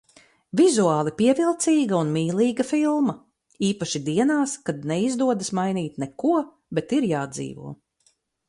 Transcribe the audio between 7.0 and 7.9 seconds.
ir jādzīvo.